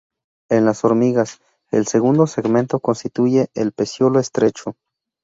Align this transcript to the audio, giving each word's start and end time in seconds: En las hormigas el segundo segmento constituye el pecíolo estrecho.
En 0.49 0.65
las 0.65 0.83
hormigas 0.83 1.41
el 1.69 1.85
segundo 1.85 2.25
segmento 2.25 2.79
constituye 2.79 3.51
el 3.53 3.71
pecíolo 3.71 4.19
estrecho. 4.19 4.75